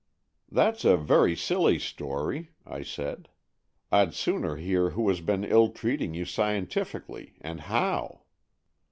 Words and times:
"That's 0.59 0.83
a 0.83 0.97
very 0.97 1.35
silly 1.35 1.77
story," 1.77 2.49
I 2.65 2.81
said." 2.81 3.29
I'd 3.91 4.15
sooner 4.15 4.55
hear 4.55 4.89
who 4.89 5.07
has 5.09 5.21
been 5.21 5.43
ill 5.43 5.69
treating 5.69 6.15
you 6.15 6.25
scientifically, 6.25 7.35
and 7.39 7.61
how." 7.61 8.23